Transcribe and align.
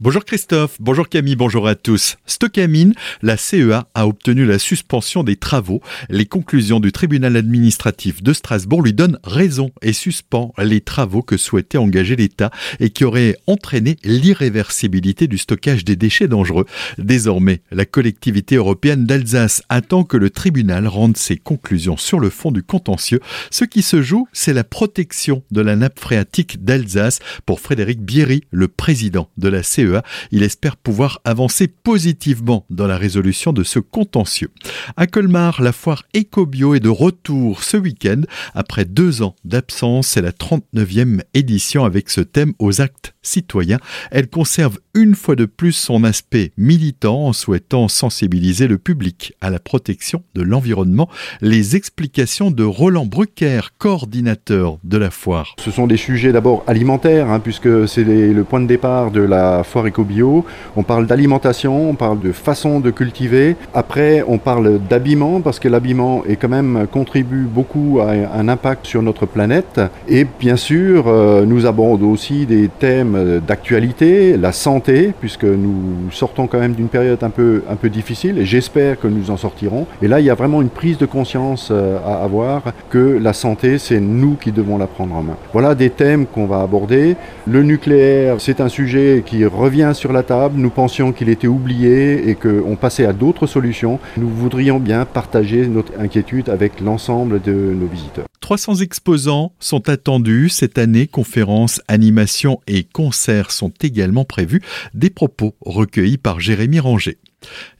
Bonjour 0.00 0.24
Christophe, 0.24 0.78
bonjour 0.80 1.08
Camille, 1.08 1.36
bonjour 1.36 1.68
à 1.68 1.76
tous. 1.76 2.16
Stocamine, 2.26 2.94
la 3.22 3.36
CEA 3.36 3.86
a 3.94 4.08
obtenu 4.08 4.44
la 4.44 4.58
suspension 4.58 5.22
des 5.22 5.36
travaux. 5.36 5.82
Les 6.08 6.26
conclusions 6.26 6.80
du 6.80 6.90
tribunal 6.90 7.36
administratif 7.36 8.20
de 8.20 8.32
Strasbourg 8.32 8.82
lui 8.82 8.92
donnent 8.92 9.20
raison 9.22 9.70
et 9.82 9.92
suspend 9.92 10.52
les 10.58 10.80
travaux 10.80 11.22
que 11.22 11.36
souhaitait 11.36 11.78
engager 11.78 12.16
l'État 12.16 12.50
et 12.80 12.90
qui 12.90 13.04
auraient 13.04 13.36
entraîné 13.46 13.94
l'irréversibilité 14.02 15.28
du 15.28 15.38
stockage 15.38 15.84
des 15.84 15.94
déchets 15.94 16.26
dangereux. 16.26 16.66
Désormais, 16.98 17.62
la 17.70 17.84
collectivité 17.84 18.56
européenne 18.56 19.06
d'Alsace 19.06 19.62
attend 19.68 20.02
que 20.02 20.16
le 20.16 20.30
tribunal 20.30 20.88
rende 20.88 21.16
ses 21.16 21.36
conclusions 21.36 21.96
sur 21.96 22.18
le 22.18 22.30
fond 22.30 22.50
du 22.50 22.64
contentieux. 22.64 23.20
Ce 23.52 23.64
qui 23.64 23.82
se 23.82 24.02
joue, 24.02 24.26
c'est 24.32 24.54
la 24.54 24.64
protection 24.64 25.44
de 25.52 25.60
la 25.60 25.76
nappe 25.76 26.00
phréatique 26.00 26.64
d'Alsace 26.64 27.20
pour 27.46 27.60
Frédéric 27.60 28.00
Bierry, 28.00 28.42
le 28.50 28.66
président 28.66 29.30
de 29.36 29.46
la 29.46 29.62
CEA 29.62 29.83
E 29.84 30.02
il 30.30 30.42
espère 30.42 30.76
pouvoir 30.76 31.20
avancer 31.24 31.68
positivement 31.68 32.66
dans 32.70 32.86
la 32.86 32.96
résolution 32.96 33.52
de 33.52 33.62
ce 33.62 33.78
contentieux. 33.78 34.50
À 34.96 35.06
Colmar, 35.06 35.62
la 35.62 35.72
foire 35.72 36.04
EcoBio 36.16 36.74
est 36.74 36.80
de 36.80 36.88
retour 36.88 37.62
ce 37.62 37.76
week-end. 37.76 38.22
Après 38.54 38.84
deux 38.84 39.22
ans 39.22 39.36
d'absence, 39.44 40.08
c'est 40.08 40.22
la 40.22 40.32
39e 40.32 41.20
édition 41.34 41.84
avec 41.84 42.10
ce 42.10 42.20
thème 42.20 42.54
aux 42.58 42.80
actes 42.80 43.13
citoyens. 43.26 43.78
Elle 44.10 44.28
conserve 44.28 44.78
une 44.94 45.14
fois 45.14 45.34
de 45.34 45.44
plus 45.44 45.72
son 45.72 46.04
aspect 46.04 46.52
militant 46.56 47.26
en 47.26 47.32
souhaitant 47.32 47.88
sensibiliser 47.88 48.68
le 48.68 48.78
public 48.78 49.34
à 49.40 49.50
la 49.50 49.58
protection 49.58 50.22
de 50.34 50.42
l'environnement. 50.42 51.08
Les 51.40 51.76
explications 51.76 52.50
de 52.50 52.62
Roland 52.62 53.06
Brucker, 53.06 53.60
coordinateur 53.78 54.78
de 54.84 54.98
la 54.98 55.10
foire. 55.10 55.54
Ce 55.58 55.70
sont 55.70 55.86
des 55.86 55.96
sujets 55.96 56.32
d'abord 56.32 56.62
alimentaires, 56.66 57.30
hein, 57.30 57.40
puisque 57.40 57.88
c'est 57.88 58.04
le 58.04 58.44
point 58.44 58.60
de 58.60 58.66
départ 58.66 59.10
de 59.10 59.20
la 59.20 59.64
foire 59.64 59.86
éco-bio. 59.86 60.44
On 60.76 60.82
parle 60.82 61.06
d'alimentation, 61.06 61.90
on 61.90 61.94
parle 61.94 62.20
de 62.20 62.32
façon 62.32 62.80
de 62.80 62.90
cultiver. 62.90 63.56
Après, 63.74 64.24
on 64.26 64.38
parle 64.38 64.80
d'habillement, 64.88 65.40
parce 65.40 65.58
que 65.58 65.68
l'habillement 65.68 66.24
est 66.26 66.36
quand 66.36 66.48
même 66.48 66.86
contribue 66.90 67.44
beaucoup 67.44 68.00
à 68.00 68.10
un 68.10 68.48
impact 68.48 68.86
sur 68.86 69.02
notre 69.02 69.26
planète. 69.26 69.80
Et 70.08 70.26
bien 70.38 70.56
sûr, 70.56 71.04
euh, 71.08 71.44
nous 71.44 71.66
abordons 71.66 72.10
aussi 72.10 72.46
des 72.46 72.68
thèmes 72.68 73.13
d'actualité, 73.40 74.36
la 74.36 74.52
santé, 74.52 75.12
puisque 75.20 75.44
nous 75.44 76.10
sortons 76.10 76.46
quand 76.46 76.58
même 76.58 76.74
d'une 76.74 76.88
période 76.88 77.22
un 77.22 77.30
peu, 77.30 77.62
un 77.68 77.76
peu 77.76 77.88
difficile, 77.88 78.38
et 78.38 78.44
j'espère 78.44 78.98
que 78.98 79.08
nous 79.08 79.30
en 79.30 79.36
sortirons. 79.36 79.86
Et 80.02 80.08
là, 80.08 80.20
il 80.20 80.26
y 80.26 80.30
a 80.30 80.34
vraiment 80.34 80.62
une 80.62 80.68
prise 80.68 80.98
de 80.98 81.06
conscience 81.06 81.68
euh, 81.70 81.98
à 82.06 82.22
avoir 82.22 82.62
que 82.90 83.18
la 83.20 83.32
santé, 83.32 83.78
c'est 83.78 84.00
nous 84.00 84.36
qui 84.40 84.52
devons 84.52 84.78
la 84.78 84.86
prendre 84.86 85.14
en 85.14 85.22
main. 85.22 85.36
Voilà 85.52 85.74
des 85.74 85.90
thèmes 85.90 86.26
qu'on 86.26 86.46
va 86.46 86.60
aborder. 86.60 87.16
Le 87.46 87.62
nucléaire, 87.62 88.36
c'est 88.38 88.60
un 88.60 88.68
sujet 88.68 89.22
qui 89.24 89.44
revient 89.44 89.92
sur 89.94 90.12
la 90.12 90.22
table. 90.22 90.54
Nous 90.58 90.70
pensions 90.70 91.12
qu'il 91.12 91.28
était 91.28 91.46
oublié 91.46 92.28
et 92.28 92.34
qu'on 92.34 92.76
passait 92.76 93.06
à 93.06 93.12
d'autres 93.12 93.46
solutions. 93.46 93.98
Nous 94.16 94.28
voudrions 94.28 94.78
bien 94.78 95.04
partager 95.04 95.66
notre 95.66 95.92
inquiétude 95.98 96.48
avec 96.48 96.80
l'ensemble 96.80 97.40
de 97.40 97.52
nos 97.52 97.86
visiteurs. 97.86 98.26
300 98.44 98.82
exposants 98.82 99.54
sont 99.58 99.88
attendus 99.88 100.50
cette 100.50 100.76
année. 100.76 101.06
Conférences, 101.06 101.80
animations 101.88 102.60
et 102.66 102.84
concerts 102.84 103.50
sont 103.50 103.72
également 103.80 104.26
prévus. 104.26 104.60
Des 104.92 105.08
propos 105.08 105.56
recueillis 105.62 106.18
par 106.18 106.40
Jérémy 106.40 106.78
Ranger. 106.78 107.16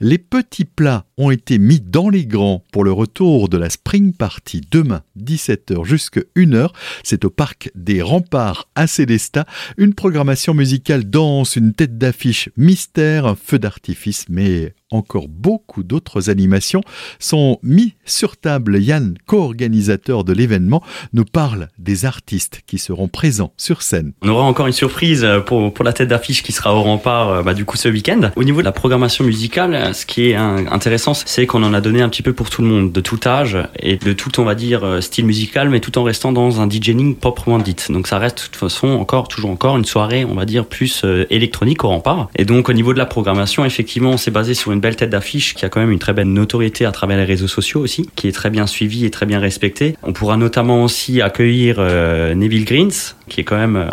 Les 0.00 0.16
petits 0.16 0.64
plats 0.64 1.04
ont 1.18 1.30
été 1.30 1.58
mis 1.58 1.80
dans 1.80 2.08
les 2.08 2.24
grands 2.24 2.64
pour 2.72 2.82
le 2.82 2.92
retour 2.92 3.50
de 3.50 3.58
la 3.58 3.68
Spring 3.68 4.14
Party 4.14 4.62
demain 4.70 5.02
17h 5.18 5.84
jusqu'à 5.84 6.22
1h. 6.34 6.70
C'est 7.02 7.26
au 7.26 7.30
parc 7.30 7.70
des 7.74 8.00
Remparts 8.00 8.70
à 8.74 8.86
Célestat. 8.86 9.44
Une 9.76 9.92
programmation 9.92 10.54
musicale 10.54 11.08
dense, 11.08 11.56
une 11.56 11.74
tête 11.74 11.98
d'affiche 11.98 12.48
mystère, 12.56 13.26
un 13.26 13.36
feu 13.36 13.58
d'artifice, 13.58 14.26
mais 14.30 14.74
encore 14.94 15.28
beaucoup 15.28 15.82
d'autres 15.82 16.30
animations 16.30 16.82
sont 17.18 17.58
mis 17.62 17.94
sur 18.04 18.36
table. 18.36 18.80
Yann, 18.80 19.14
co-organisateur 19.26 20.24
de 20.24 20.32
l'événement, 20.32 20.82
nous 21.12 21.24
parle 21.24 21.68
des 21.78 22.04
artistes 22.04 22.62
qui 22.66 22.78
seront 22.78 23.08
présents 23.08 23.52
sur 23.56 23.82
scène. 23.82 24.12
On 24.22 24.28
aura 24.28 24.44
encore 24.44 24.66
une 24.66 24.72
surprise 24.72 25.26
pour, 25.46 25.72
pour 25.72 25.84
la 25.84 25.92
tête 25.92 26.08
d'affiche 26.08 26.42
qui 26.42 26.52
sera 26.52 26.74
au 26.74 26.82
rempart 26.82 27.42
bah, 27.42 27.54
du 27.54 27.64
coup 27.64 27.76
ce 27.76 27.88
week-end. 27.88 28.30
Au 28.36 28.44
niveau 28.44 28.60
de 28.60 28.64
la 28.64 28.72
programmation 28.72 29.24
musicale, 29.24 29.94
ce 29.94 30.06
qui 30.06 30.30
est 30.30 30.34
intéressant, 30.34 31.14
c'est 31.14 31.46
qu'on 31.46 31.62
en 31.62 31.74
a 31.74 31.80
donné 31.80 32.02
un 32.02 32.08
petit 32.08 32.22
peu 32.22 32.32
pour 32.32 32.50
tout 32.50 32.62
le 32.62 32.68
monde, 32.68 32.92
de 32.92 33.00
tout 33.00 33.20
âge 33.26 33.58
et 33.78 33.96
de 33.96 34.12
tout, 34.12 34.40
on 34.40 34.44
va 34.44 34.54
dire, 34.54 35.02
style 35.02 35.26
musical, 35.26 35.68
mais 35.70 35.80
tout 35.80 35.98
en 35.98 36.02
restant 36.02 36.32
dans 36.32 36.60
un 36.60 36.68
DJing 36.68 37.16
proprement 37.16 37.58
dit. 37.58 37.74
Donc 37.88 38.06
ça 38.06 38.18
reste 38.18 38.38
de 38.38 38.42
toute 38.44 38.56
façon 38.56 38.88
encore, 38.88 39.28
toujours 39.28 39.50
encore 39.50 39.76
une 39.76 39.84
soirée, 39.84 40.24
on 40.24 40.34
va 40.34 40.44
dire, 40.44 40.66
plus 40.66 41.02
euh, 41.04 41.26
électronique 41.30 41.84
au 41.84 41.88
rempart. 41.88 42.28
Et 42.36 42.44
donc 42.44 42.68
au 42.68 42.72
niveau 42.72 42.92
de 42.92 42.98
la 42.98 43.06
programmation, 43.06 43.64
effectivement, 43.64 44.10
on 44.10 44.16
s'est 44.16 44.30
basé 44.30 44.54
sur 44.54 44.72
une 44.72 44.80
belle 44.84 44.96
tête 44.96 45.08
d'affiche 45.08 45.54
qui 45.54 45.64
a 45.64 45.70
quand 45.70 45.80
même 45.80 45.90
une 45.90 45.98
très 45.98 46.12
belle 46.12 46.28
notoriété 46.28 46.84
à 46.84 46.92
travers 46.92 47.16
les 47.16 47.24
réseaux 47.24 47.48
sociaux 47.48 47.80
aussi, 47.80 48.06
qui 48.16 48.28
est 48.28 48.32
très 48.32 48.50
bien 48.50 48.66
suivie 48.66 49.06
et 49.06 49.10
très 49.10 49.24
bien 49.24 49.40
respectée. 49.40 49.96
On 50.02 50.12
pourra 50.12 50.36
notamment 50.36 50.84
aussi 50.84 51.22
accueillir 51.22 51.76
euh, 51.78 52.34
Neville 52.34 52.66
Greens, 52.66 53.16
qui 53.30 53.40
est 53.40 53.44
quand 53.44 53.56
même 53.56 53.76
euh, 53.76 53.88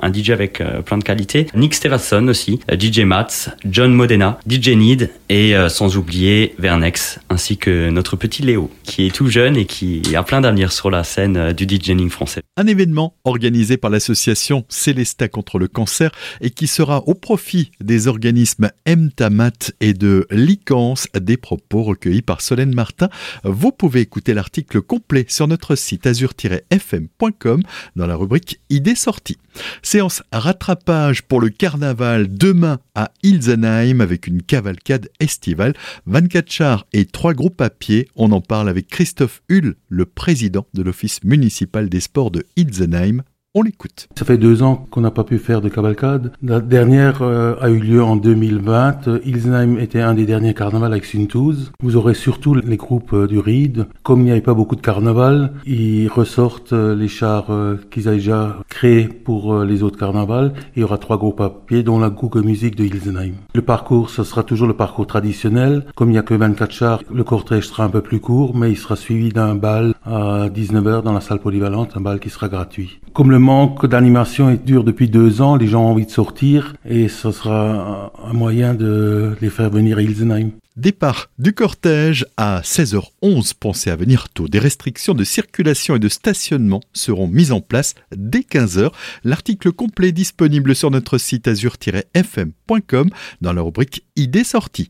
un, 0.00 0.12
DJ 0.12 0.30
avec 0.30 0.60
euh, 0.60 0.82
plein 0.82 0.98
de 0.98 1.02
qualités. 1.02 1.48
Nick 1.56 1.74
Stevenson 1.74 2.28
aussi, 2.28 2.60
DJ 2.70 3.00
Mats, 3.00 3.48
John 3.68 3.92
Modena, 3.92 4.38
DJ 4.48 4.68
Need 4.76 5.10
et 5.28 5.54
sans 5.68 5.96
oublier 5.96 6.54
Vernex, 6.60 7.18
ainsi 7.28 7.56
que 7.56 7.90
notre 7.90 8.14
petit 8.14 8.42
Léo, 8.42 8.70
qui 8.84 9.06
est 9.06 9.10
tout 9.10 9.26
jeune 9.26 9.56
et 9.56 9.64
qui 9.64 10.02
a 10.14 10.22
plein 10.22 10.40
d'avenir 10.40 10.70
sur 10.70 10.92
la 10.92 11.02
scène 11.02 11.52
du 11.52 11.66
DJing 11.66 12.08
français. 12.10 12.42
Un 12.56 12.68
événement 12.68 13.14
organisé 13.24 13.76
par 13.76 13.90
l'association 13.90 14.64
Célesta 14.68 15.26
contre 15.26 15.58
le 15.58 15.66
cancer 15.66 16.12
et 16.40 16.50
qui 16.50 16.68
sera 16.68 17.02
au 17.08 17.14
profit 17.14 17.72
des 17.80 18.06
organismes 18.06 18.70
MTAMAT 18.86 19.72
et 19.80 19.92
de 19.92 20.25
Licence, 20.30 21.08
des 21.14 21.36
propos 21.36 21.82
recueillis 21.82 22.22
par 22.22 22.40
Solène 22.40 22.74
Martin. 22.74 23.08
Vous 23.44 23.72
pouvez 23.72 24.00
écouter 24.00 24.34
l'article 24.34 24.82
complet 24.82 25.24
sur 25.28 25.48
notre 25.48 25.74
site 25.74 26.06
azur-fm.com 26.06 27.62
dans 27.96 28.06
la 28.06 28.16
rubrique 28.16 28.60
Idées 28.70 28.94
sorties. 28.94 29.38
Séance 29.82 30.22
rattrapage 30.32 31.22
pour 31.22 31.40
le 31.40 31.48
carnaval 31.48 32.28
demain 32.28 32.78
à 32.94 33.10
Ilsenheim 33.22 34.00
avec 34.00 34.26
une 34.26 34.42
cavalcade 34.42 35.08
estivale, 35.20 35.74
24 36.06 36.50
chars 36.50 36.86
et 36.92 37.06
3 37.06 37.34
groupes 37.34 37.60
à 37.60 37.70
pied. 37.70 38.08
On 38.16 38.32
en 38.32 38.40
parle 38.40 38.68
avec 38.68 38.88
Christophe 38.88 39.42
Hull, 39.50 39.76
le 39.88 40.06
président 40.06 40.66
de 40.74 40.82
l'Office 40.82 41.22
municipal 41.24 41.88
des 41.88 42.00
sports 42.00 42.30
de 42.30 42.46
Ilsenheim 42.56 43.22
on 43.56 43.62
l'écoute. 43.62 44.06
Ça 44.18 44.26
fait 44.26 44.36
deux 44.36 44.62
ans 44.62 44.86
qu'on 44.90 45.00
n'a 45.00 45.10
pas 45.10 45.24
pu 45.24 45.38
faire 45.38 45.62
de 45.62 45.70
cavalcade. 45.70 46.30
La 46.42 46.60
dernière 46.60 47.22
euh, 47.22 47.54
a 47.62 47.70
eu 47.70 47.78
lieu 47.78 48.04
en 48.04 48.16
2020. 48.16 49.08
Ilsenheim 49.24 49.78
était 49.78 50.02
un 50.02 50.12
des 50.12 50.26
derniers 50.26 50.52
carnavals 50.52 50.92
avec 50.92 51.06
Suntouz. 51.06 51.72
Vous 51.80 51.96
aurez 51.96 52.12
surtout 52.12 52.54
les 52.54 52.76
groupes 52.76 53.14
euh, 53.14 53.26
du 53.26 53.38
Ride. 53.38 53.86
Comme 54.02 54.20
il 54.20 54.24
n'y 54.24 54.30
avait 54.30 54.42
pas 54.42 54.52
beaucoup 54.52 54.76
de 54.76 54.82
carnaval, 54.82 55.54
ils 55.64 56.06
ressortent 56.08 56.74
euh, 56.74 56.94
les 56.94 57.08
chars 57.08 57.46
qu'ils 57.90 58.08
avaient 58.08 58.18
déjà 58.18 58.58
créés 58.68 59.08
pour 59.08 59.64
les 59.64 59.82
autres 59.82 59.98
carnavals. 59.98 60.52
il 60.74 60.80
y 60.80 60.84
aura 60.84 60.98
trois 60.98 61.16
groupes 61.16 61.40
à 61.40 61.48
pied, 61.48 61.82
dont 61.82 61.98
la 61.98 62.10
Google 62.10 62.42
Music 62.42 62.76
de 62.76 62.84
Ilsenheim. 62.84 63.36
Le 63.54 63.62
parcours, 63.62 64.10
ce 64.10 64.22
sera 64.22 64.42
toujours 64.42 64.68
le 64.68 64.74
parcours 64.74 65.06
traditionnel. 65.06 65.86
Comme 65.94 66.10
il 66.10 66.12
n'y 66.12 66.18
a 66.18 66.22
que 66.22 66.34
24 66.34 66.72
chars, 66.72 67.02
le 67.10 67.24
cortège 67.24 67.68
sera 67.68 67.84
un 67.84 67.88
peu 67.88 68.02
plus 68.02 68.20
court, 68.20 68.54
mais 68.54 68.70
il 68.70 68.76
sera 68.76 68.96
suivi 68.96 69.30
d'un 69.30 69.54
bal 69.54 69.94
à 70.04 70.48
19h 70.48 71.02
dans 71.02 71.14
la 71.14 71.22
salle 71.22 71.38
polyvalente, 71.38 71.96
un 71.96 72.02
bal 72.02 72.20
qui 72.20 72.28
sera 72.28 72.48
gratuit. 72.48 73.00
Comme 73.14 73.30
le 73.30 73.38
manque 73.46 73.86
d'animation 73.86 74.58
dure 74.66 74.82
depuis 74.82 75.08
deux 75.08 75.40
ans, 75.40 75.54
les 75.54 75.68
gens 75.68 75.84
ont 75.84 75.92
envie 75.92 76.04
de 76.04 76.10
sortir 76.10 76.74
et 76.84 77.06
ce 77.06 77.30
sera 77.30 78.12
un 78.28 78.32
moyen 78.32 78.74
de 78.74 79.36
les 79.40 79.50
faire 79.50 79.70
venir 79.70 79.98
à 79.98 80.02
Ilsenheim. 80.02 80.50
Départ 80.76 81.30
du 81.38 81.52
cortège 81.52 82.26
à 82.36 82.60
16h11. 82.62 83.52
Pensez 83.58 83.88
à 83.88 83.96
venir 83.96 84.28
tôt. 84.30 84.48
Des 84.48 84.58
restrictions 84.58 85.14
de 85.14 85.22
circulation 85.22 85.94
et 85.94 86.00
de 86.00 86.08
stationnement 86.08 86.80
seront 86.92 87.28
mises 87.28 87.52
en 87.52 87.60
place 87.60 87.94
dès 88.14 88.40
15h. 88.40 88.90
L'article 89.22 89.70
complet 89.70 90.10
disponible 90.10 90.74
sur 90.74 90.90
notre 90.90 91.16
site 91.16 91.46
azur-fm.com 91.46 93.10
dans 93.40 93.52
la 93.52 93.62
rubrique 93.62 94.04
Idées 94.16 94.44
sorties. 94.44 94.88